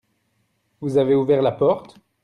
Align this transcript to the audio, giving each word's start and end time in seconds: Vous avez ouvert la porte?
Vous 0.79 0.97
avez 0.97 1.13
ouvert 1.13 1.43
la 1.43 1.51
porte? 1.51 1.99